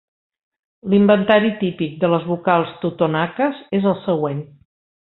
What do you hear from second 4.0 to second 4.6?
següent.